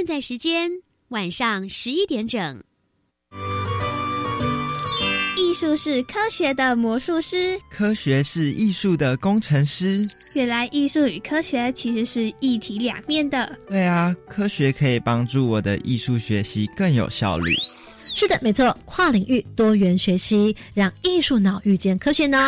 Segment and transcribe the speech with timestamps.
[0.00, 0.70] 现在时间
[1.08, 2.62] 晚上十一点整。
[5.36, 10.08] 艺术是科学的魔术师，科学是艺术的工程师。
[10.32, 13.58] 原来艺术与科学其实是一体两面的。
[13.68, 17.52] 对啊，科学可以帮助我的艺术学习更有效率。
[18.14, 22.38] 是的，没错，跨领域多元学习，让艺术脑遇见科学脑，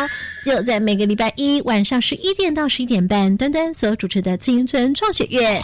[0.43, 5.61] 就在每个礼拜一晚上十一点到十一点半，端端所主持的青春创学院。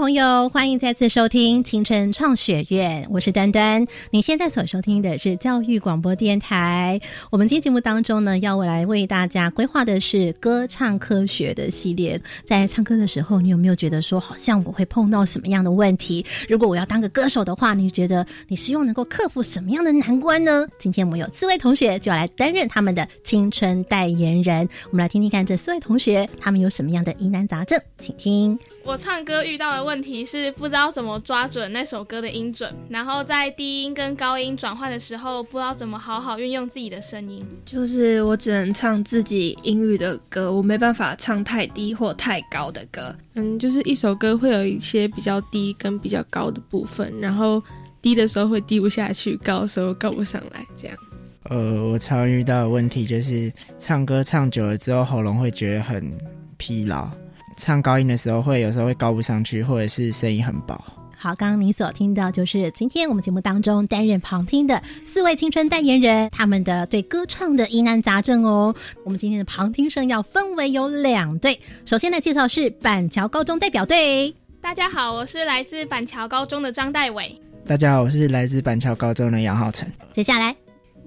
[0.00, 3.86] 朋友，欢迎再次收听青春创学院，我是端端。
[4.10, 6.98] 你现在所收听的是教育广播电台。
[7.30, 12.18] 我们今天节目当中呢，要我来为大家规划的是歌唱科学的系列。
[12.46, 16.24] 在唱歌的时候，你有没有觉得说，好像我会碰到什么样的问题？
[16.48, 20.66] 如果我要当个歌手的话，你觉得你希望能够克服什么样的难关呢？
[20.78, 24.66] 今天我们有四位同学就要来担任他们的青春代言人。
[24.90, 28.58] 我们来听听看这四位同学他们有什么样的疑难杂症，请听。
[28.82, 37.44] 我唱歌遇到的问题是不知道怎么抓准那首歌的音准，然后在低音跟高音转换的时候，不知道怎么好好运用自己的声音。
[37.64, 43.14] 就是我只能唱自己英语的歌，我没办法唱太低或太高的歌。
[43.34, 47.62] 嗯，就是一首歌会有一些比较低跟比较高的部分，然后
[48.02, 50.96] 低的时候会低不下去，高的时候高不上来，这样。
[51.44, 56.10] 呃，我常遇到的问题就是唱歌唱久了之后，喉咙会觉得很
[56.56, 57.08] 疲劳。
[57.56, 60.82] 唱高音的时候，会有时候会高不上去，或者是声音很薄。
[61.16, 68.74] 好，刚刚你所听到就是今天我们节目当中担任旁听的四位青春代言人，他们的对歌唱的疑难杂症哦。
[69.04, 74.34] 我们今天的旁听生要分为有两队，首先来介绍是板桥高中代表队。
[74.62, 77.38] 大家好，我是来自板桥高中的张代伟。
[77.66, 79.86] 大家好，我是来自板桥高中的杨浩辰。
[80.14, 80.56] 接下来，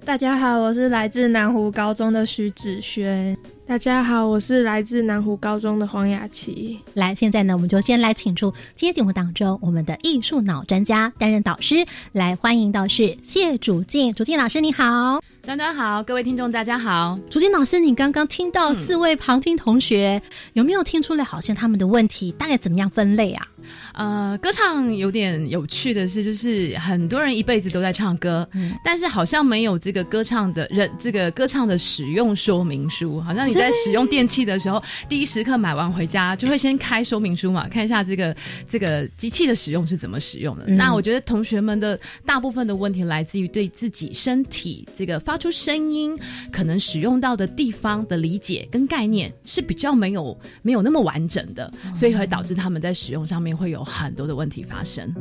[0.06, 3.36] 大家好，我是来自南湖高中的徐子轩。
[3.66, 6.78] 大家好，我是来自南湖高中的黄雅琪。
[6.94, 17.18] 来，现在呢，我们就先来请出今天节目当中我们的艺术脑专家担任导师，来欢迎到是谢主静，主静老师你好，端端好，各位听众大家好。
[17.30, 20.22] 主静老师，你刚刚听到四位旁听同学，
[20.52, 23.48] 有没有听出来好像他们的问题大概怎么样分类啊？
[23.94, 28.48] 呃，歌唱有点有趣的是，就是很多人一辈子都在唱歌，
[28.84, 33.20] 但是好像没有这个歌唱的人，这个歌唱的使用说明书。
[33.22, 38.36] 好像你在使用电器的时候，第一时刻买完回家就会先开说明书嘛，看一下这个
[38.68, 40.66] 这个机器的使用是怎么使用的。
[40.68, 46.18] 那我觉得同学们的大部分的问题来自于对自己身体这个发出声音
[46.52, 53.84] 可能使用到的地方的理解跟概念是比较没有没有那么完整的，所以会导致他们在使用上面会有。
[53.84, 55.14] 很多的问题发生。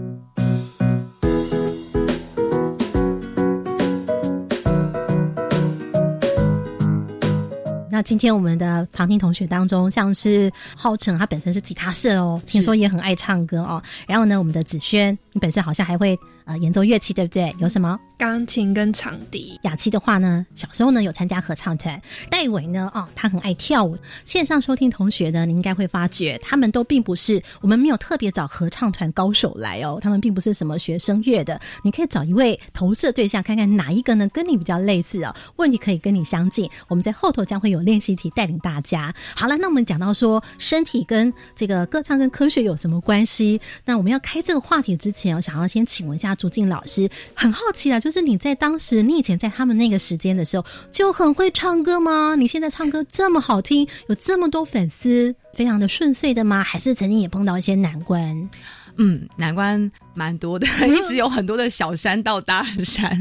[7.90, 13.82] 那今天我们的旁听同学当中，像是浩成，他本身是吉他社哦，听说也很爱唱歌哦。
[14.06, 16.18] 然后呢，我们的子轩，你本身好像还会。
[16.44, 17.54] 呃，演奏乐器对不对？
[17.58, 17.98] 有什么？
[18.18, 19.58] 钢琴跟长笛。
[19.62, 22.00] 雅琪的话呢，小时候呢有参加合唱团。
[22.30, 23.96] 戴伟呢，哦，他很爱跳舞。
[24.24, 31.60] 线上收听同学呢，你应该会发觉，他们都并不是我们没有特别找合唱团高手来哦，他们并不是什么学声乐的。
[31.82, 36.68] 你可以找一位投射对象，看看哪一个呢跟你比较类似哦，问题可以跟你相近。
[36.86, 39.12] 我们在后头将会有练习题带领大家。
[39.34, 43.60] 好了，那我们讲到说身体跟这个歌唱跟科学有什么关系？
[43.84, 46.32] 那我们要开这个话题之前，我想要先请问一下。
[46.42, 52.34] 朱静老师很好奇啊，就是你在当时，你以前在他们那个时间的时候就很会唱歌吗？
[52.34, 56.64] 你现在唱歌这么好听，有这么多粉丝，非常的顺遂的吗？
[56.64, 58.50] 还是曾经也碰到一些难关？
[58.96, 59.92] 嗯，难关。
[60.14, 63.18] 蛮多的，一直有很多的小山到大山。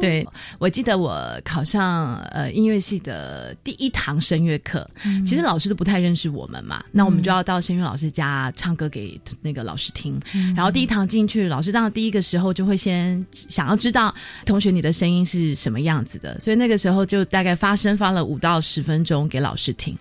[0.00, 0.26] 对，
[0.58, 4.88] 我记得我考上呃音乐系的第一堂声乐课，
[5.24, 10.20] 其实老师都不太认识我们嘛，那我们就要到声乐老师家唱歌给那个老师听。
[10.56, 14.14] 然后第一堂进去，老师当然第一个时候就会先想要知道
[14.44, 19.96] 同学你的声音是什么样子的，所以那个时候就大概发声发了五到十分钟给老师听。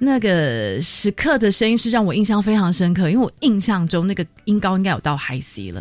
[0.00, 5.75] 那个时刻的声音是让我印象非常深刻，因为我印象中那个音高应该有到 high C 了。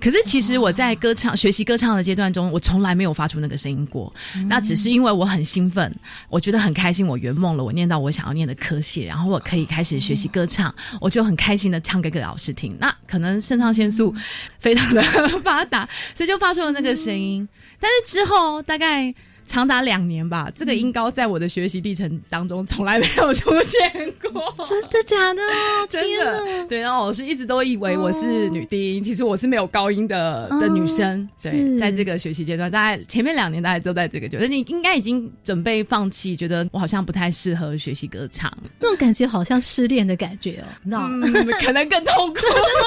[0.00, 4.12] 可是其实我在歌唱学习歌唱的阶段中，我从来没有发出那个声音过。
[4.48, 5.94] 那只是因为我很兴奋，
[6.28, 12.76] 我觉得很开心，我圆梦了，我念到我想要念的科系，然后我可以开始学习歌唱，我就很开心的唱给给老师听。
[12.78, 14.14] 那可能肾上腺素
[14.58, 15.02] 非常的
[15.42, 17.48] 发达，所以就发出了那个声音。
[17.80, 19.14] 但是之后大概
[19.46, 25.42] 长达两年吧，这个音高在我的学习历程当中从来没有出现过，真的假的？
[25.88, 26.80] 真的哪对。
[26.80, 31.28] 然后老师一直都以为我是女低音，其实我是没有高音的的女生。
[31.42, 41.08] 对，在这个学习阶段，大概前面两年大概都在这个阶段，你应该已经准备放弃，觉得我好像不太适合学习歌唱，那种感觉好像失恋的感觉哦，你知道吗？
[41.24, 42.40] 嗯，可能更痛苦。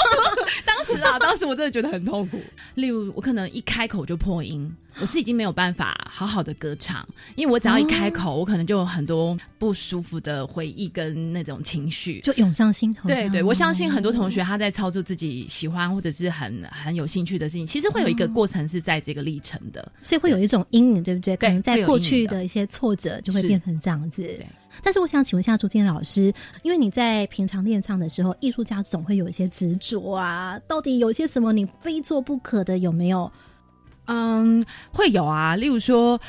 [0.66, 2.40] 当时啊，当时我真的觉得很痛苦。
[2.76, 12.20] 例如，我可能一开口就破音，我是已经没有办法好好的歌唱，因为我只要一开口，我可能就有很多不舒服的回忆跟那种情绪。
[12.22, 13.08] 就涌上心头。
[13.08, 19.92] 对对，我相信很多同学他在操作自己喜欢或者是很很有兴趣的事情，其实会有一个过程是在这个历程的。
[20.02, 21.38] 所以会有一种阴影，对不对？
[21.38, 24.46] 可能在过去的一些挫折就会是变成这样子对。
[24.84, 33.32] 但是我想请问一下朱建老师，因为你在平常练唱的时候，艺术家总会有一些执着啊，到底有些什么你非做不可的，有没有？
[34.08, 36.20] 嗯，会有啊，例如说。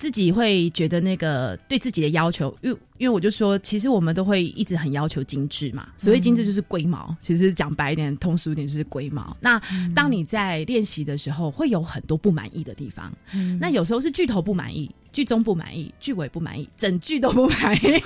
[0.00, 5.88] 自己会觉得那个对自己的要求，因为因为我就说，其实我们都会一直很要求精致嘛。
[5.98, 9.36] 所谓精致就是龟毛，其实讲白一点、通俗一点就是龟毛。
[9.40, 9.60] 那
[9.94, 13.12] 当你在练习的时候，会有很多不满意的地方。
[13.34, 18.00] 嗯那有时候是剧头不满意，剧中不满意，剧尾不满意，整句都不满意，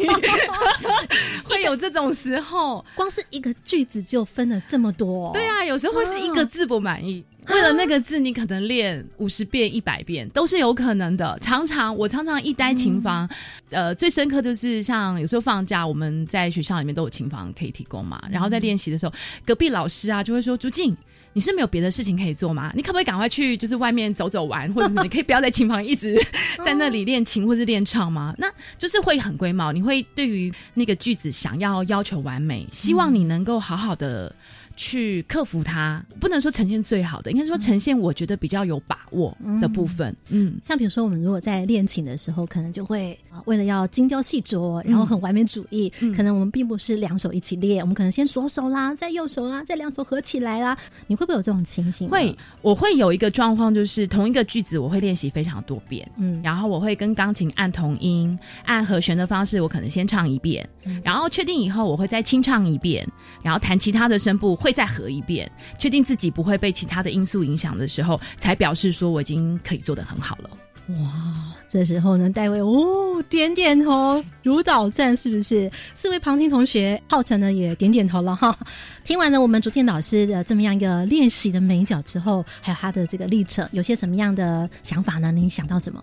[1.47, 2.85] 会有这种时候。
[2.97, 11.39] 光是一个句子就分了这么多、对啊，有时候会是一个字不满意， 为了那个字，你可能练五十遍、一百遍都是有可能的。
[11.41, 13.29] 常常我常常一待琴房，
[13.71, 18.23] 呃，最深刻就是像有时候放假，我们在学校里面都有琴房可以提供嘛。
[18.31, 19.13] 然后在练习的时候，
[19.45, 20.97] 隔壁老师啊就会说：“朱静。”
[21.37, 22.71] 你是没有别的事情可以做吗？
[22.77, 26.17] 你可不可以赶快去就是外面走走玩，或者是你可以不要在琴房一直
[26.65, 28.33] 在那里练琴或是练唱吗？
[28.39, 28.47] 那
[28.79, 34.33] 就是会很龟毛，你会对于那个句子想要要求完美，希望你能够好好的。
[34.77, 40.15] 去克服它，不能说呈现最好的，应该说呈现我觉得比较有把握的部分。
[40.29, 50.77] 嗯，像比如说我们如果在练琴的时候，可能就会啊、为了要精雕细琢，然后很完美主义，嗯可能我们并不是两手一起练，我们可能先左手啦，再右手啦，再两手合起来啦。
[51.07, 52.09] 你会不会有这种情形？
[52.09, 56.09] 会，，我会有一个状况，就是同一个句子我会练习非常多遍。
[56.17, 60.69] 嗯，然后我会跟钢琴按同音，按和弦的方式，我可能先唱一遍，
[61.03, 63.07] 然后确定以后我会再清唱一遍，
[63.43, 70.49] 然后弹其他的声部会再合一遍，确定自己不会被其他的因素影响的时候，才表示说我已经可以做得很好了。
[70.89, 75.71] 哇，这时候呢，戴维哦点点头，如捣赞，是不是？
[75.95, 78.57] 四位旁听同学，浩辰呢也点点头了哈。
[79.05, 85.31] 听完了我们竹天老师的这么样一个练习的美角之后，还有他的这个历程，有些什么样的想法呢？
[85.31, 86.03] 你想到什么？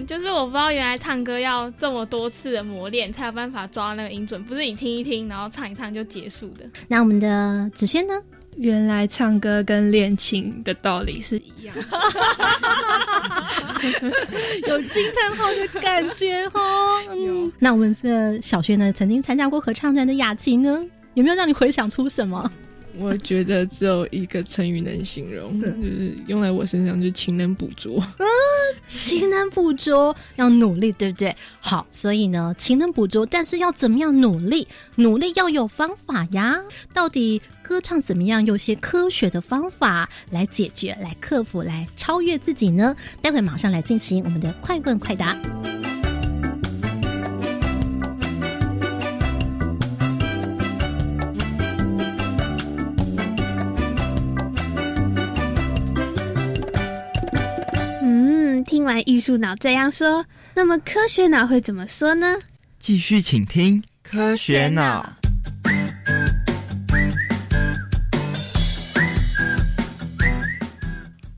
[0.00, 6.64] 嗯，就是我不知道原来唱歌要这么多次的磨练才有办法抓那个音准，不是你听一听然后唱一唱就结束的。
[6.88, 8.14] 那我们的子轩呢？
[8.56, 11.74] 原来唱歌跟练琴的道理是一样。
[14.66, 16.60] 有惊叹号的感觉哈。
[17.10, 22.50] 嗯，那我们的小学呢，曾经参加过合唱团的雅琴呢，有没有让你回想出什么？
[23.00, 28.04] 我觉得只有一个成语能形容，就是用在我身上，就是勤能补拙。
[28.86, 31.34] 勤能补拙，要努力，对不对？
[31.60, 34.66] 好，所以呢，勤能补拙，但是要怎么样努力？
[34.96, 36.60] 努力要有方法呀。
[36.92, 38.44] 到底歌唱怎么样？
[38.44, 42.94] 有些科学的方法来解决、来克服、来超越自己呢？
[43.22, 45.36] 待会马上来进行我们的快问快答。
[58.90, 62.36] 完艺术脑这样说，那么科学脑会怎么说呢？
[62.80, 65.14] 继续请听科学脑。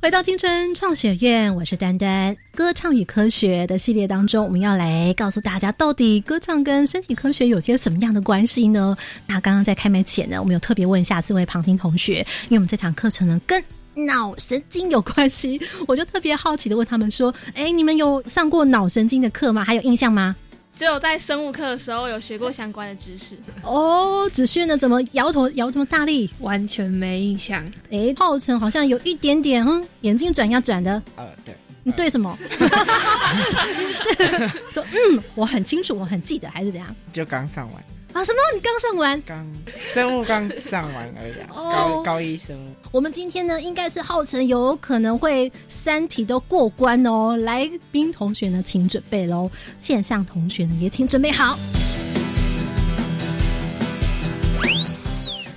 [0.01, 2.35] 回到青春创学院，我是丹丹。
[2.55, 8.97] 歌唱与科学的系列当中，我们要来告诉大家，到底歌唱跟身体科学有些什么样的关系呢？
[9.27, 13.63] 那刚刚在开麦前呢，我们有特别问一下四位旁听同学，因为我们这堂课程呢跟
[13.95, 19.65] 脑神经有关系，我就特别好奇的问他们说：“哎，你们有上过脑神经的课吗？
[19.65, 20.35] 还有印象吗
[20.75, 24.77] 只有在生物课的时候有学过相关的知识。？”哦，子轩呢？
[24.77, 26.29] 怎么摇头摇这么大力？
[26.41, 27.63] 完全没印象。
[27.91, 30.91] 哎，浩辰好像有一点点，嗯，眼睛转呀转的。
[31.17, 32.37] 呃，对，你对什么？
[34.73, 38.25] 说嗯，我很清楚，我很记得，还是怎样就刚上完，啊？
[38.25, 38.39] 什么？
[38.55, 39.21] 你刚上完？
[39.23, 39.47] 刚
[39.93, 42.69] 生物刚上完而已、高高一生物。
[42.91, 47.37] 我们今天呢，应该是浩辰有可能会三题都过关哦。
[47.37, 51.59] 来宾同学呢，请准备喽；线上同学呢，也请准备好。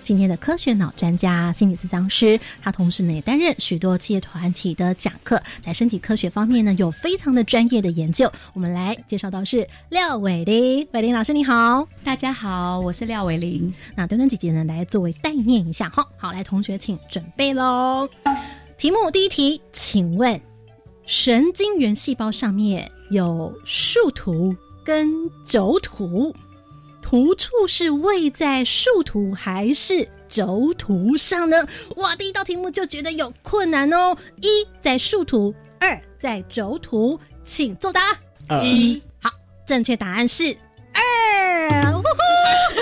[0.06, 8.32] 今天的科学脑专家、心理咨商师，他同时呢也担任许多企业团体的讲课，在身体科学方面呢有非常的专业的研究。
[8.54, 13.74] 我们来介绍到是廖伟玲，伟玲老师你好，大家好，我是廖伟玲。
[13.96, 18.08] 那端端姐姐呢来作为代念一下，哈，好，来同学请准备喽。
[18.78, 20.40] 题目第一题，请问
[21.08, 25.10] 神经元细胞上面有树突跟
[25.48, 26.32] 轴突？
[27.16, 31.66] 突触是位在树突还是轴图上呢？
[31.96, 34.14] 哇，第一道题目就觉得有困难哦。
[34.42, 38.02] 一在树突，二在轴图，请作答。
[38.66, 39.30] 一，好，
[39.66, 40.54] 正确答案是
[40.92, 41.02] 二。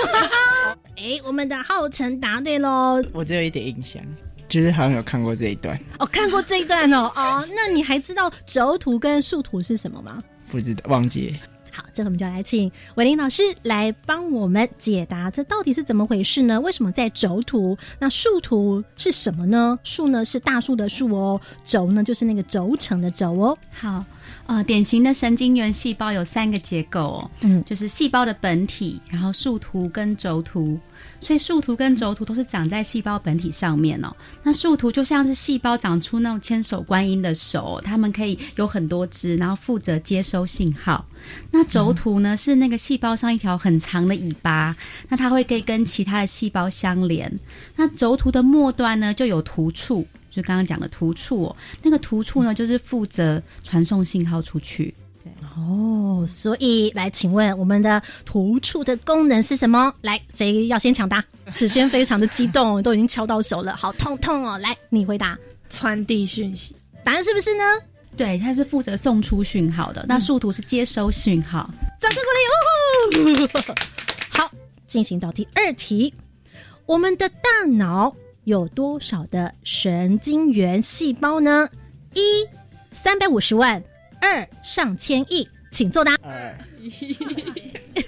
[0.98, 3.00] 哎，我们的浩辰答对喽。
[3.12, 4.02] 我只有一点印象，
[4.48, 5.78] 就是好像有看过这一段。
[6.00, 7.08] 哦，看过这一段哦。
[7.14, 10.20] 哦，那你还知道轴图跟树图是什么吗？
[10.50, 11.38] 不知道，忘记。
[11.74, 16.60] 好，这我们就来请伟林老师来帮我们解答，这到底是怎么回事呢？
[16.60, 17.76] 为什么在轴图？
[17.98, 19.76] 那树图是什么呢？
[19.82, 23.58] 树呢是大树的树哦，轴呢就是那个轴承的轴哦。
[23.72, 24.04] 好，
[24.46, 30.78] 呃，典型的神经元细胞有三个结构哦，嗯，就是细胞的本体，然后树突跟轴突。
[31.20, 34.14] 所以树突跟轴突都是长在细胞本体上面哦。
[34.42, 41.04] 那树突就像是细胞长出那种千手观音的手，它们可以有很多只，然后负责接收信号。
[41.50, 44.76] 那轴突呢，是那个细胞上一条很长的尾巴，
[45.08, 47.32] 那它会可以跟其他的细胞相连。
[47.76, 51.56] 那轴突的末端呢，就有突触，就刚刚讲的突触哦。
[51.82, 54.92] 那个突触呢，就是负责传送信号出去。
[55.56, 59.94] 哦，所以来，请问我们的突触的功能是什么？
[60.02, 61.24] 来，谁要先抢答？
[61.54, 64.58] 子轩非常的激动，都已经敲到手了，好痛痛哦！
[64.58, 65.38] 来，你回答，
[65.70, 66.74] 传递讯息，
[67.04, 67.64] 答案是不是呢？
[68.16, 71.70] 对，它是负责送出讯号的，那树突是接收讯号。
[72.00, 72.22] 掌声
[73.12, 73.44] 鼓励！
[73.44, 73.74] 哦，
[74.30, 74.50] 好，
[74.86, 76.12] 进行到第二题，
[76.86, 78.14] 我们的大脑
[78.44, 81.68] 有多少的神经元细胞呢？
[82.14, 82.20] 一，
[82.92, 83.82] 三百五十万。
[84.20, 86.14] 二上千亿，请作答。
[86.22, 87.16] 二一，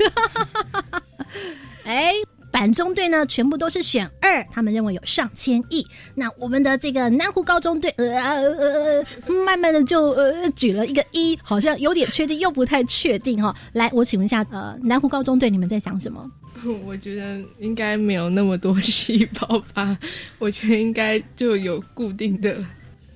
[1.84, 2.12] 哎，
[2.56, 5.86] 板中队呢，全部都是选二，他们认为有上千亿。
[6.14, 13.54] 那我们的这个南湖高中队，呃呃呃，慢慢的就呃举了一个一，好像有点确定，又不太确定哈。
[13.74, 16.26] 来，我请问一下，呃，南湖高中队，你们在想什么？
[16.86, 19.98] 我觉得应该没有那么多细胞吧，
[20.40, 22.56] 我觉得应该就有固定的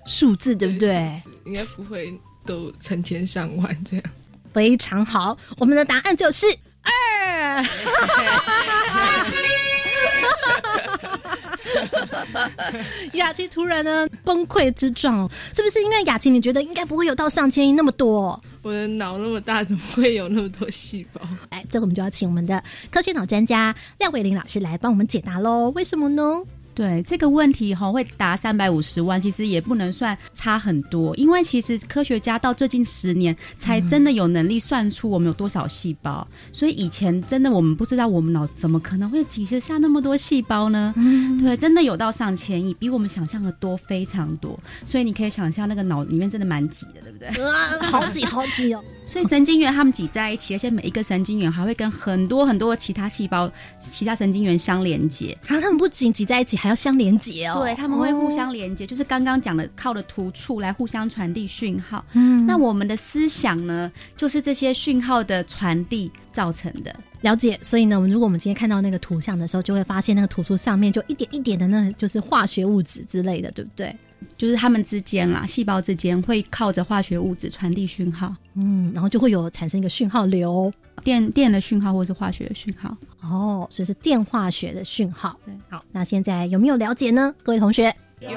[0.04, 1.18] 数字，对不对？
[1.46, 2.12] 应该不会。
[2.46, 4.04] 都成千上万这样，
[4.52, 5.36] 非常好。
[5.58, 6.46] 我们的答案就是
[6.82, 7.64] 二。
[13.14, 18.40] 雅琪突然呢崩溃之状，是不是因为雅琪你觉得应该不会有到上千亿那么多？
[18.62, 21.20] 我的脑那么大，怎么会有那么多细胞？
[21.48, 25.70] 哎，这我们就要请我们的科学脑专家廖慧玲老师来帮我们解答喽。
[25.70, 26.42] 为什么呢？
[26.74, 40.94] 对这个问题哈，会达三百五十万，其实也不能算差很多，因为其实科学家到最近十年才真的有能力算出我们有多少细胞，所以以前真的我们不知道我们脑怎么可能会挤得下那么多细胞呢？
[41.40, 47.30] 对，真的有到上千亿，比我们想象的多非常多，所以你可以想象那个脑里面真的蛮挤的，对不对？
[47.88, 48.82] 好挤好挤哦！
[49.04, 53.50] 所以神经元它们挤在一起，而且每一个神经元还会跟很多很多其他细胞、
[53.80, 55.36] 其他神经元相连接。
[55.48, 57.60] 啊，它们不仅挤在一起，还要相连接哦。
[57.60, 62.04] 对，他们会互相连接，就是刚刚讲的靠的突触来互相传递讯号。
[62.14, 66.94] 嗯，那我们的思想呢，就是这些讯号的传递造成的。
[67.20, 67.58] 了解。
[67.60, 73.94] 所以呢，如果我们今天看到那个图像的时候，就会发现那个突触上面就一点一点的，那就是化学物质之类的，对不对？
[74.36, 80.72] 就是它们之间啦，细胞之间会靠着化学物质传递讯号，嗯，然后就会有产生一个讯号流，
[81.02, 85.38] 电电的讯号或是化学的讯号，哦，所以是电化学的讯号。
[85.44, 87.34] 对，好，那现在有没有了解呢？
[87.42, 88.30] 各位同学有，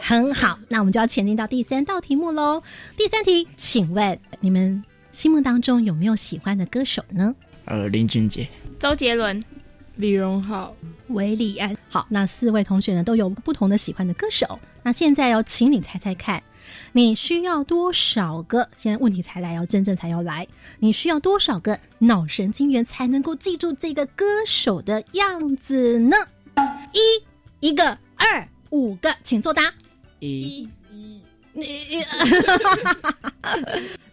[0.00, 2.62] 很好，那我们就要前进到第三道题目喽。
[2.96, 4.82] 第三题，请问你们
[5.12, 7.34] 心目当中有没有喜欢的歌手呢？
[7.64, 9.42] 呃，林俊杰、周杰伦、
[9.96, 10.74] 李荣浩。
[11.08, 14.56] 韦礼安，好，那四位同学呢都有不同的喜欢的歌手。
[14.82, 16.42] 那现在要请你猜猜看，
[16.92, 18.68] 你需要多少个？
[18.76, 20.46] 现在问题才来，要真正才要来，
[20.78, 26.16] 你需要多少个脑神经元才能够记住这个歌手的样子呢？
[26.92, 29.72] 一一个，二五个，请作答。
[30.18, 31.22] 一一，
[31.52, 32.04] 你，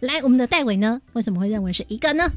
[0.00, 1.00] 来，我们的戴伟呢？
[1.14, 2.30] 为什么会认为是一个呢？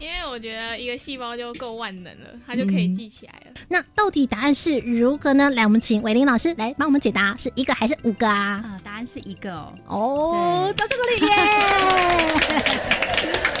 [0.00, 3.52] 因为我觉得一个细胞就够万能了，它就可以记起来了。
[3.68, 5.50] 那到底答案是如何呢？
[5.50, 8.64] 来，我们请伟林老师来帮我们解答，是一个还是五个啊？
[8.64, 9.74] 啊，答案是一个哦。
[9.86, 11.36] 哦，掌声鼓励耶！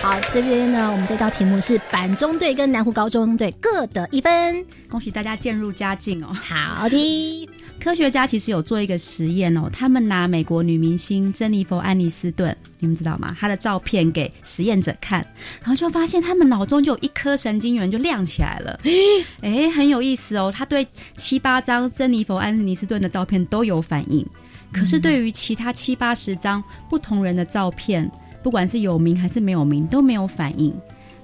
[0.00, 6.32] 好，这边呢，我们这道题目是板中队跟南湖高中队各得一分，恭喜大家渐入佳境哦。
[6.32, 7.50] 好的。
[7.80, 13.34] 科学家其实有做一个实验哦，他们拿美国女明星珍妮佛·安妮斯顿，你们知道吗？
[13.40, 15.26] 她的照片给实验者看，
[15.60, 18.78] 然后就发现他们脑中就有一颗神经元就亮起来了。
[19.40, 20.52] 哎，很有意思哦。
[20.54, 24.24] 他对七八张珍妮佛·安妮斯顿的照片都有反应，
[24.70, 28.08] 可是对于其他七八十张不同人的照片，
[28.42, 30.74] 不管是有名还是没有名，都没有反应。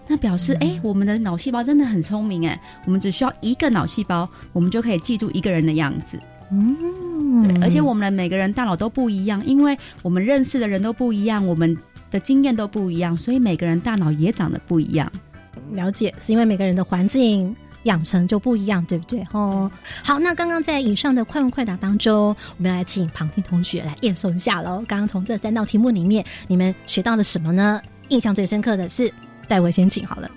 [0.08, 6.18] 那表示，哎，我们的脑细胞真的很聪明哎，我们只需要一个脑细胞，我们就可以记住一个人的样子。
[6.50, 11.76] 嗯，对，而且我们的每个人大脑都不一样，因为我们认识的人都不一样，我们
[12.10, 15.10] 的经验都不一样，所以每个人大脑也长得不一样。
[15.72, 19.26] 了解，是因为每个人的环境养成就不一样，对不对？
[19.32, 19.70] 哦，
[20.04, 24.84] 好，那刚刚在以上的快问快答当中，我们来请旁听同学来验收一下喽。
[24.86, 27.80] 刚刚从这三道题目里面，你们学到了什么呢？
[28.08, 29.12] 印象最深刻的是，
[29.48, 30.30] 戴维先请好了。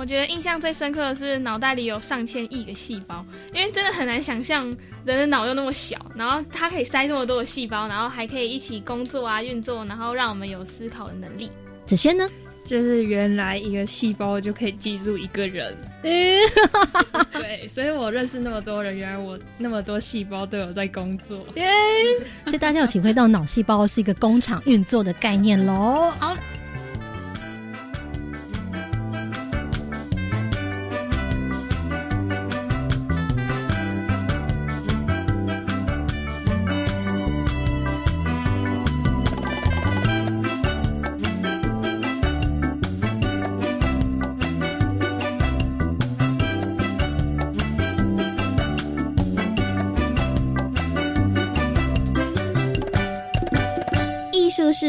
[0.00, 4.64] 嗯，我觉得印象最深刻的是脑袋里有上千亿个细胞，因为真的很难想象
[5.04, 11.52] 人的脑又那么小，然后它可以塞那么多的细胞，然后还可以一起工作啊、运作，然后让我们有思考的能力。
[11.84, 12.26] 子轩呢？
[12.62, 15.76] 就是原来一个细胞就可以记住一个人。
[16.02, 21.38] 对，所以我认识那么多人，原来我那么多细胞都有在工作。
[22.44, 26.12] 所以大家有体会到脑细胞是一个工厂运作的概念喽。
[26.18, 26.36] 好。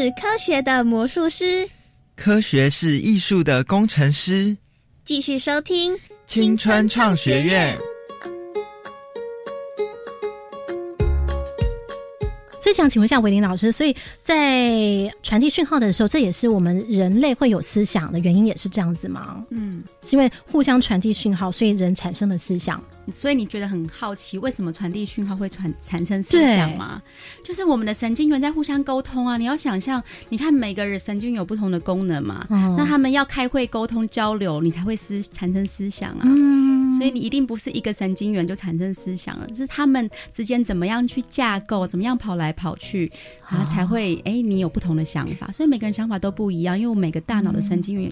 [0.02, 1.68] 是科学的魔术师，
[2.16, 4.56] 科学是艺术的工程师。
[5.04, 7.78] 继续收听青春创学院。
[12.72, 19.44] 想请问一下韦林老师，所以在传递讯号的时候，这也是我们人类会有思想的原因，也是这样子吗？
[19.50, 22.82] 嗯，是因为互相传递讯号，所以人产生了思想。
[23.12, 27.02] 所以你觉得很好奇，为什么传递讯号会传产生思想吗？
[27.44, 29.36] 就是我们的神经元在互相沟通啊！
[29.36, 36.20] 你要想象，你看每个人神经有不同的功能嘛，那他们要开会沟通交流，你才会思产生思想啊。
[36.22, 43.10] 嗯，所以你一定不是一个神经元就产生思想了，是他们之间怎么样去架构，怎么样跑来跑去，
[43.50, 45.50] 然后才会哎，你有不同的想法。
[45.50, 48.08] 所以每个人想法都不一样，因为我每个大脑的神经元。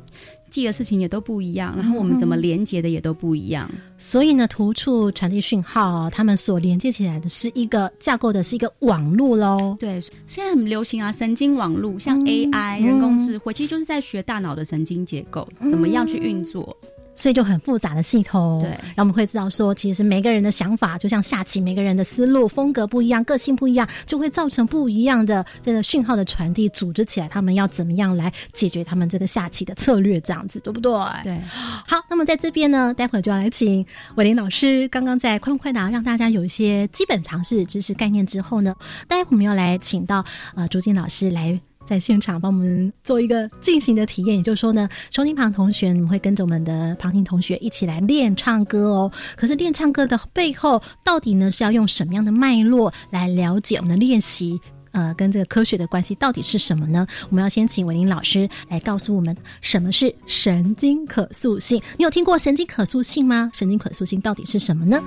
[0.50, 3.70] 记的事情也都不一样，然后我们怎么连接的也都不一样。
[3.96, 9.76] 所以呢，图处传递讯号，他们所连接起来的是一个架构的是一个网络喽。
[9.78, 16.76] 对，现在很流行啊，神经网络，像 AI 人工智慧，其实就是在学大脑的神经结构怎么样去运作。
[17.14, 30.92] 所以就很复杂的系统，对，然后我们会知道说，其实每个人的想法就像下棋，每个人的思路风格不一样，个性不一样，就会造成不一样的这个讯号的传递，组织起来，他们要怎么样来解决他们这个下棋的策略，这样子对不对？
[31.22, 31.38] 对。
[31.86, 33.84] 好，那么在这边呢，待会儿就要来请
[34.16, 38.74] 伟林老师，刚刚在快问快答让大家有一些基本常识知识概念之后呢，
[39.06, 41.60] 待会儿我们要来请到呃朱金老师来。
[41.90, 49.10] 在现场帮我们做一个进行的体验，也就是说呢，收听旁同学，你们会跟着我们的旁听同学一起来练唱歌哦。
[49.34, 54.60] 可是练唱歌的背后，到底呢是要用什么样的脉络来了解我们的练习？
[54.92, 57.04] 呃，跟这个科学的关系到底是什么呢？
[57.28, 61.82] 我们要先请伟林老师来告诉我们什么是神经可塑性。
[61.96, 63.50] 你有听过神经可塑性吗？
[63.52, 65.02] 神经可塑性到底是什么呢？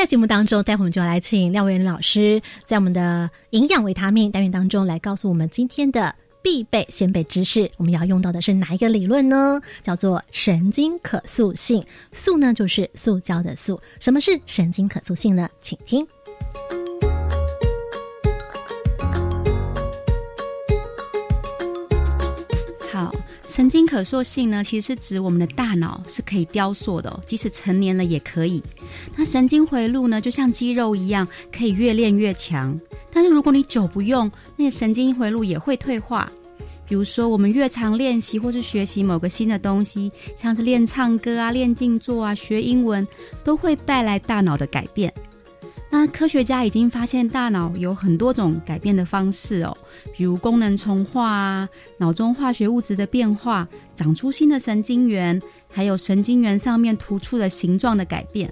[0.00, 7.70] 在节目当中，待会我们就来请廖伟老师，在我们的营养维他命单元当中来告诉我们今天的必备先备知识。
[7.76, 9.60] 我们要用到的是哪一个理论呢？
[9.82, 11.84] 叫做神经可塑性。
[12.12, 13.78] 塑呢就是塑胶的塑。
[14.00, 15.46] 什么是神经可塑性呢？
[15.60, 16.06] 请听。
[23.60, 28.62] 神经可塑性呢，其实是指我们的大脑是可以雕塑的，即使成年了也可以。
[29.18, 32.80] 那神经回路呢，就像肌肉一样，可以越练越强。
[33.12, 36.32] 但是如果你久不用，那些神经回路也会退化。
[36.88, 43.06] 比如说，我们越常练习或是学习某个新的东西，像是练唱歌啊、练静坐啊、学英文，
[43.44, 45.12] 都会带来大脑的改变。
[45.92, 49.76] 那科学家已经发现大脑有很多种改变的方式哦，
[50.14, 58.50] 比如功能重化啊，脑中化学物质的变化，长出新的神经元，还有神经元上面突触的形状的改变。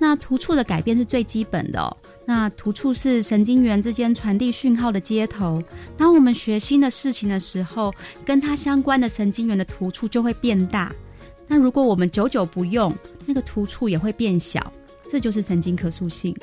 [0.00, 1.96] 那突触的改变是最基本的哦。
[2.26, 5.62] 那突触是神经元之间传递讯号的接头。
[5.96, 10.92] 当我们学新的事情的时候，跟它相关的神经元的突触就会变大。
[11.46, 12.92] 那如果我们久久不用，
[13.26, 14.72] 那个突触也会变小。
[15.08, 16.34] 这就是神经可塑性。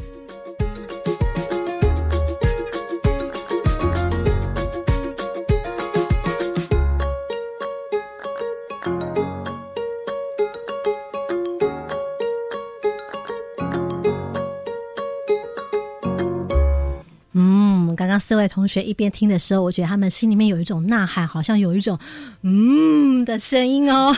[18.31, 21.99] 四位同学一边听的时候，我觉得他们心里面有一种呐喊，好像有一种
[22.43, 24.15] 嗯的声音哦。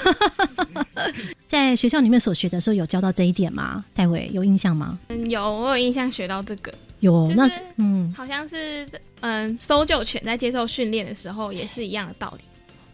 [1.48, 3.84] 在学校里面所学的时候，有教到这一点吗？
[3.92, 5.00] 戴伟有印象吗？
[5.08, 6.72] 嗯，有，我有印象学到这个。
[7.00, 8.88] 有，那是嗯，好像是
[9.22, 12.44] 嗯，搜救犬在接受训练的时候也是一样的道理。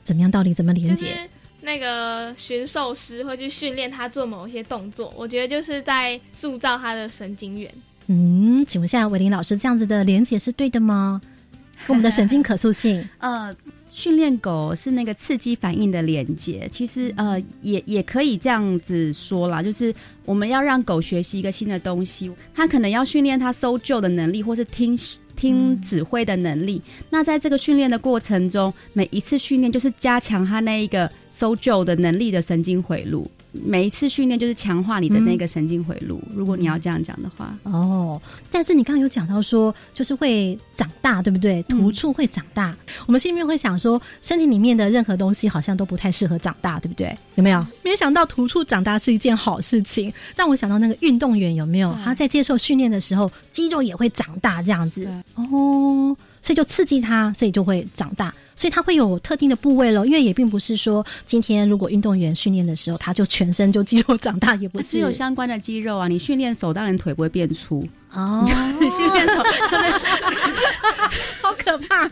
[0.03, 0.53] 怎么样道理？
[0.53, 1.05] 怎么连接？
[1.05, 1.29] 就是
[1.59, 7.69] 那个驯兽师会去训练他做某一些动作，我觉得就是在塑造他的神经元。
[8.11, 11.21] 嗯，请问一下伟林老师，这样子的连接是对的吗？
[11.85, 13.07] 跟我们的神经可塑性？
[13.19, 13.55] 呃，
[13.91, 19.93] 训练狗是那个刺激反应的连接，其实呃也也可以这样子说啦，就是
[20.25, 24.97] 我们要让狗学习一个新的东西，它可能要训练它搜救的能力，或是听
[25.35, 26.81] 听指挥的能力。
[27.11, 33.29] 那在这个训练的过程中，每一次训练就是加强它那一个搜救的能力的神经回路。
[33.51, 36.21] 每一次训练就是强化你的那个神经回路。
[36.35, 41.63] 如果你要这样讲的话，哦，但是你刚刚有讲到说，就是会长大，对不对？
[41.63, 42.75] 突触会长大，
[43.07, 47.17] 我们心里面会想说，身体里面的任何东西好像都不太适合长大，对不对？
[47.35, 47.65] 有没有？
[47.81, 51.95] 没想到突触长大是一件好事情，让我想到那个运动员有没有？
[52.03, 55.07] 他在接受训练的时候，肌肉也会长大，这样子。
[55.35, 58.33] 哦，所以就刺激它，所以就会长大。
[58.55, 66.09] 所以它会有特定的部位喽，因为也并不是说今天如果运动员训练的时候，他就全身就肌肉长大，也不是 有相关的肌肉啊。
[66.09, 68.45] 你训练手，当然腿不会变粗哦。
[68.81, 69.35] 你训练手，
[71.41, 72.05] 好可怕。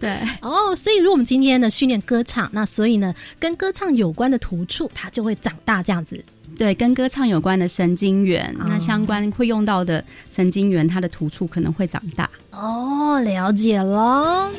[0.00, 6.24] 对哦，所以如果我们今天呢训练歌唱，那所以呢跟歌唱有关的突触，它就会长大这样子。
[6.56, 12.30] 对，跟歌唱有关的神经元，那相关会用到的神经元，它的突触可能会长大。
[12.52, 14.50] 哦，了解了。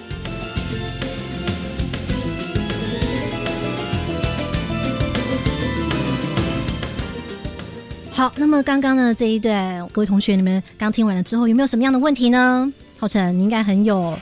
[8.12, 12.72] 好，那么刚刚呢这一段，各位同学，你们刚听完了之后，有没有什么样的问题呢？
[12.98, 14.18] 浩辰，你应该很有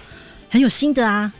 [0.50, 1.32] 很有心得啊。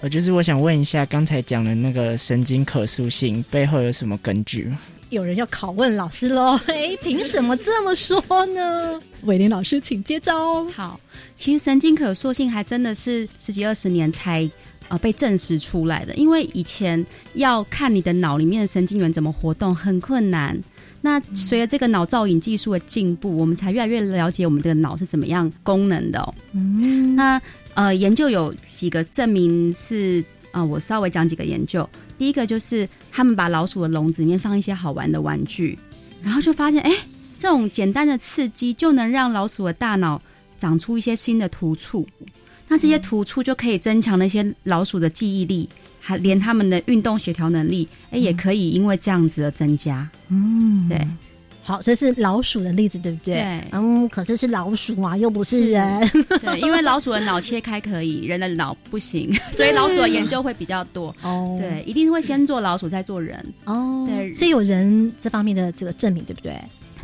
[0.00, 4.78] 呃，就是我想问一下，刚才讲的那个神经可塑性背后有什么根据吗？
[5.12, 6.58] 有人要拷问老师喽？
[6.66, 8.98] 哎，凭什么这么说呢？
[9.24, 10.66] 伟林老师，请接招。
[10.70, 10.98] 好，
[11.36, 14.50] 其实神经可塑性还真的是十几二十年才
[14.88, 20.58] 呃被证实出来的，因为以前要看你的脑里面的神经元怎么活动很困难。
[21.02, 26.34] 那随着这个脑造影技术的进步，我们才越来越了解我们这个脑是怎么样功能的。
[26.52, 27.38] 嗯，那
[27.74, 31.86] 呃，研究有几个证明是啊，我稍微讲几个研究。
[32.22, 35.76] 第一个就是他们把老鼠的笼子里面放一些好玩的玩具，
[36.22, 36.92] 然后就发现，哎，
[37.36, 40.22] 这种简单的刺激就能让老鼠的大脑
[40.56, 42.06] 长出一些新的突触。
[42.68, 45.68] 那这些突触就可以增强那些老鼠的记忆力。
[45.98, 50.08] 还连他们的运动协调能力，哎，也可以因为这样子而增加。
[50.28, 51.04] 嗯，对。
[51.64, 53.34] 好，这是老鼠的例子，对不对？
[53.34, 53.64] 对。
[53.72, 56.00] 嗯，可是是老鼠啊，又不是人。
[56.40, 61.14] 对，因为老鼠的脑切开可以，人的脑不行， 所以老鼠的研究会比较多。
[61.22, 61.56] 哦。
[61.58, 63.44] 对，一定会先做老鼠，再做人。
[63.64, 64.04] 哦。
[64.08, 66.60] 对，所以有人这方面的这个证明，对不对？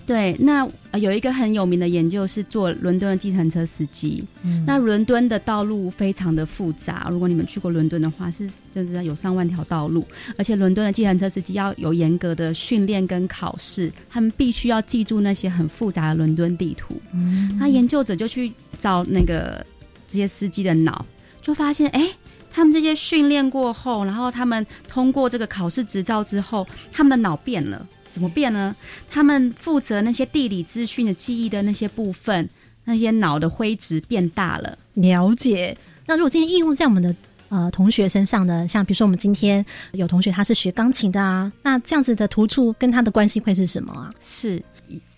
[0.08, 0.66] 对，那
[0.98, 4.24] 有一个很有名的研究是做伦敦的计程车司机。
[4.42, 10.06] 嗯，那伦敦的道路非常的复杂，如果你们去过伦敦的话，是就是有上万条道路，
[10.38, 16.98] 而且伦敦的计程车司机要有严格的训练跟考试，他们必须要记住那些很复杂的伦敦地图。
[17.12, 19.62] 嗯，那研究者就去找那个
[20.08, 21.04] 这些司机的脑，
[21.42, 22.08] 就发现，哎，
[22.50, 27.86] 他们这些训练过后，然后他们通过这个考试执照之后，他们的脑变了。
[28.10, 28.74] 怎么变呢？
[29.10, 32.48] 他们负责那些地理资讯的记忆的那些部分，
[32.84, 34.76] 那些脑的灰质变大了。
[34.94, 35.76] 了解。
[36.06, 37.14] 那如果今天应用在我们的
[37.50, 38.66] 呃同学身上呢？
[38.66, 44.10] 像比如说我们今天有同学他是学钢琴的啊，那这样子的突触跟他的关系会是什么啊？
[44.20, 44.62] 是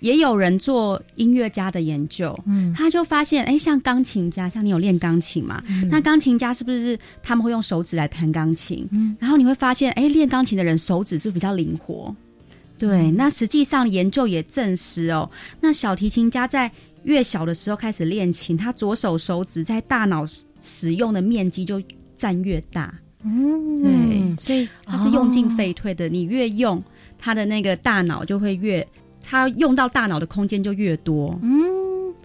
[0.01, 5.63] 也有人做音乐家的研究，嗯，他就发现，哎，像钢琴家，像你有练钢琴嘛？
[5.89, 8.85] 那钢琴家是不是他们会用手指来弹钢琴？
[8.91, 12.13] 嗯，然后你会发现，哎，练钢琴的人手指是比较灵活。
[12.81, 16.73] 对，那实际上研究也证实哦，那小提琴家在
[17.05, 20.27] 越小的时候开始练琴，他左手手指在大脑
[20.63, 21.83] 使用的面积就
[22.17, 22.95] 占越大。
[23.23, 26.09] 嗯，对，所以它是用进废退的。
[26.09, 26.83] 你越用，
[27.19, 28.87] 他的那个大脑就会越，
[29.23, 31.39] 他用到大脑的空间就越多。
[31.43, 31.61] 嗯，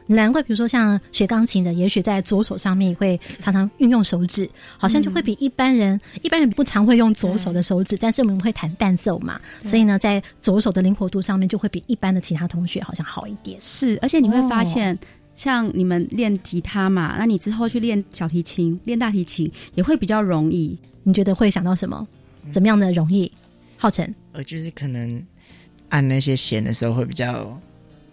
[0.08, 13.60] 难怪，比如说像学钢琴的，也许在左手上面会常常运用手指，好像就会比一般人，一般人不常会用左手的手指，但是我们会弹伴奏嘛，所以呢，在左手的灵活度上面就会比一般的其他同学好像好一点。
[13.60, 14.98] 是，而且你会发现。
[15.38, 20.80] 像你们练吉他嘛，那你之后去练小提琴、练大提琴也会比较容易。
[21.04, 22.08] 你觉得会想到什么？
[22.50, 23.30] 怎么样的容易？
[23.76, 25.22] 浩辰，呃，就是可能
[25.90, 27.62] 按那些弦的时候会比较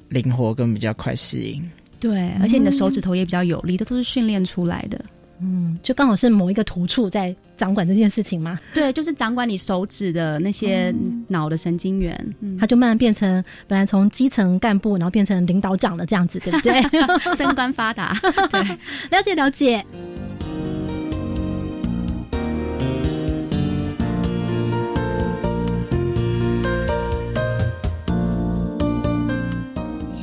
[0.08, 1.62] 灵活，跟比较快适应。
[2.02, 5.00] 对，而且你的手指头也比较有力，这都是训练出来的。
[5.44, 8.58] 嗯，就刚好是某一个突触在掌管这件事情嘛？
[8.74, 10.92] 对，就是掌管你手指的那些
[11.28, 16.82] 脑的神经元，它就慢慢变成本来从基层干部，然后变成领导长的这样子，对不对？
[17.36, 18.16] 升官发达，
[18.50, 18.62] 对，
[19.10, 19.84] 了解了解。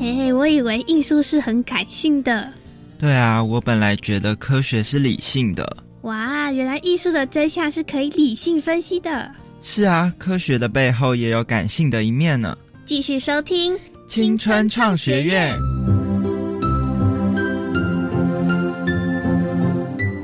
[0.09, 2.51] 嘿嘿，我以为艺术是很感性的。
[2.97, 5.77] 对啊，我本来觉得科学是理性的。
[6.01, 9.29] 哇，原来艺术的真相是可以理性分析的。
[9.61, 12.57] 是啊，科学的背后也有感性的一面呢。
[12.87, 15.55] 继续收听青春创学院。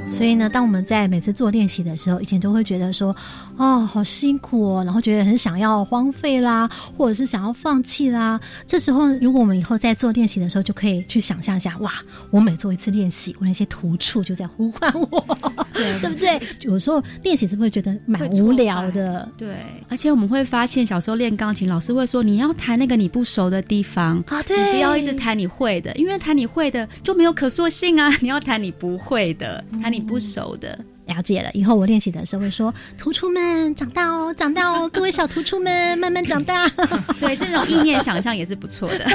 [0.07, 3.13] 所以呢，当我们在每次做练习的时候，以前都会觉得说，
[3.57, 8.39] 哦，好辛苦哦，然后觉得很想要荒废啦，或者是想要放弃啦。
[8.67, 11.93] 这时候，如果我们以后在做练习的时候，就可以去想象一下，哇，
[12.29, 15.37] 我每做一次练习，我那些突触就在呼唤我，
[15.73, 16.39] 对对不对？
[16.61, 19.27] 有时候练习是不是觉得蛮无聊的？
[19.37, 19.57] 对，
[19.89, 28.09] 而且我们会发现，小时候练钢琴，老师会说你要弹那个你不熟的地方啊，对，不要一直弹你会的，因为弹你会的就没有可塑性啊。
[28.21, 30.05] 你要弹你不会的，弹你。
[30.05, 30.77] 不熟的，
[31.07, 31.49] 了解了。
[31.53, 36.67] 以后我练习的时候会说：“图出们长大哦，长大哦，各位小图出们慢慢长大。
[37.19, 39.05] ”对，这种意念想象也是不错的，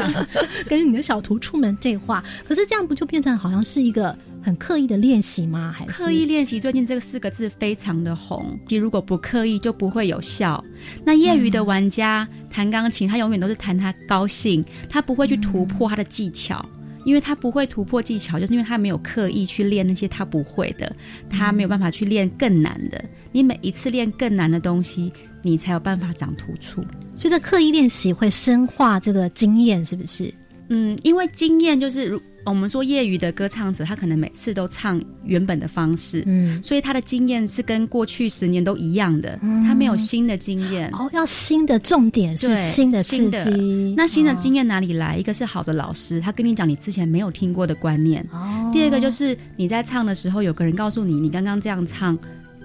[0.66, 2.24] 跟你的小图出们对话。
[2.48, 5.74] 可是这样不就变成好像是一个很刻意的练习吗？
[5.76, 6.58] 还是刻意练习？
[6.58, 8.58] 最近这个四个字非常的红。
[8.66, 10.64] 其实如果不刻意，就不会有效。
[11.04, 16.64] 那业余的玩家弹钢琴，他永远都是弹他高兴，他不会去突破他的技巧。
[17.10, 20.94] 因为他不会突破技巧，就是因为他没有刻意去练那些他不会的，
[21.28, 23.04] 他没有办法去练更难的。
[23.32, 26.84] 你每一次练更难的东西，你才有办法长突出。
[27.16, 30.32] 所以，这刻意练习会深化这个经验，是不是？
[30.68, 32.22] 嗯，因为经验就是如。
[32.44, 40.90] 我们说业余的歌唱者，他可能每次都唱原本的方式，嗯，所以他的经验是跟过去十年都一样的，他没有新的经验。
[40.92, 43.94] 哦，要新的重点是新的刺激。
[43.96, 45.16] 那新的经验哪里来？
[45.16, 48.26] 一个是好的老师，他跟你讲你之前没有听过的观念。
[48.32, 48.70] 哦。
[48.72, 52.18] 第二个就是你在唱的时候，有个人告诉你，你刚刚这样唱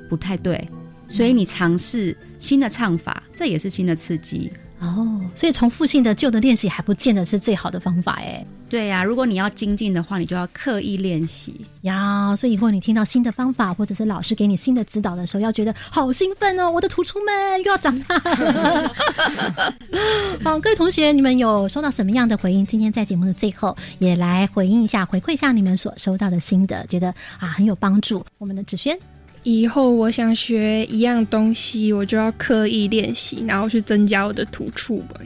[0.09, 0.67] 不太对，
[1.09, 4.51] 所以你尝试新的唱法，这也是新的刺激。
[4.79, 8.45] 哦，所以重复性的旧的练习还不见得是最好的方法，哎。
[8.67, 12.35] 对呀，如果你要精进的话，你就要刻意练习呀。
[12.35, 16.69] 所以以后你听到新的方法，或者是老师给你新的指导的时候，要觉得好兴奋哦！
[16.69, 18.93] 我的图出们又要长大了。
[20.43, 22.65] 好，各位同学，你们有收到什么样的回应？
[22.65, 28.25] 今天在节目的最后，也来回应一下，回馈一下你们所收到的心得，觉得啊很有帮助。
[28.39, 28.97] 我们的子轩。
[29.45, 35.21] 以后我想学一样东西，我就要刻意练习，然后去增加我的突触吧。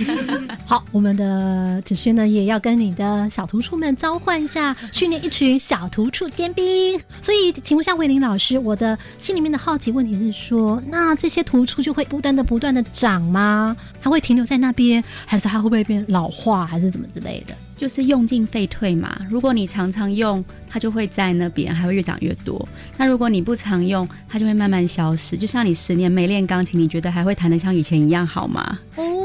[0.64, 6.98] 好，我们的子轩呢，也要跟你的小图触们召唤一下，训练一群小图触尖兵。
[7.20, 13.76] 所以，请问一下慧玲老师，我的心里面的好奇问题是说，那这些突触就会不断的、不断的长吗？
[14.00, 17.54] 它会停留在那边，还是它会不会变老化，还是怎么之类的？
[17.78, 19.18] 就是用进废退嘛。
[19.30, 22.68] 如果你常常用，它就会在那边，还会越长越多。
[22.96, 25.36] 那如果你不常用，它就会慢慢消失。
[25.36, 28.78] 就像你十年没练钢琴，你觉得还会弹得像以前一样好吗？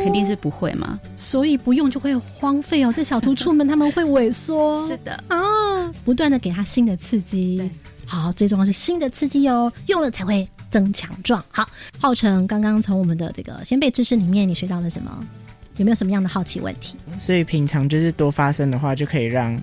[0.04, 1.00] 肯定是不会嘛。
[1.16, 2.94] 所以不用就会荒废哦。
[2.96, 4.88] 这小突出门他们会萎缩。
[4.88, 5.38] 是的啊，
[6.06, 7.70] 不断的给他新的刺激。
[8.06, 11.44] 好，最重要是新的刺激哦，用了才会增强壮。
[11.50, 11.68] 好，
[12.00, 15.26] 浩成刚刚从我们的这个先辈知识里面，你学到了什么？
[15.78, 16.98] 有没有什么样的好奇问题？
[17.20, 19.60] 所以平常就是多发声的话，就可以让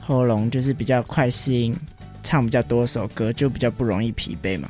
[0.00, 1.76] 喉咙就是比较快适应，
[2.22, 4.68] 唱比较多首歌就比较不容易疲惫嘛。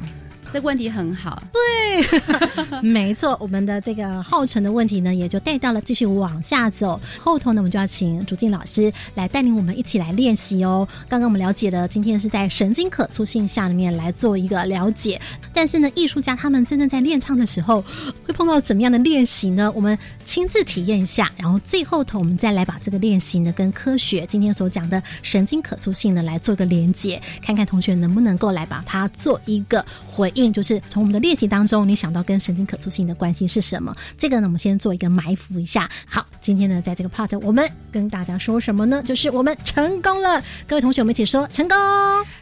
[0.55, 1.43] 这问题很好。
[1.53, 7.01] 对， 没错，我们的这个后程的问题呢，也就带到了继续往下走。
[7.19, 10.87] 后头呢，我们就要请竹静老师来带领我们一起来练习哦。
[11.09, 15.21] 刚刚我们了解了，今天是在神经可塑性下里面来做一个了解。
[15.53, 17.83] 但是呢，艺术家他们真正在练唱的时候，
[18.25, 19.73] 会碰到怎么样的练习呢？
[19.75, 33.95] 我们亲自体验一下，然后最后头我们再来把这个练习呢，跟科学今天所讲的神经可塑性呢，来做一个连接，看看同学能不能够来把它做一个回应，就是从我们的练习当中，你想到跟神经可塑性的关系是什么？
[34.17, 35.89] 这个呢，我们先做一个埋伏一下。
[36.07, 39.03] 好，今天呢，在这个 part，我们跟大家说什么呢？
[39.05, 41.77] 就是我们成功了，各位同学，我们一起说成功，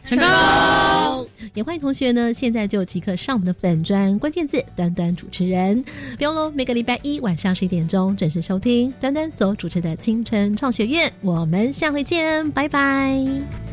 [0.05, 1.27] 成功。
[1.53, 5.83] 也欢迎同学呢，现在就即刻上我们的粉砖关键字“端端主持人”，
[6.17, 6.51] 不用喽。
[6.51, 13.72] 每个礼拜一晚上十一点钟准时收听端端所主持的青春创学院，我们下回见，拜拜。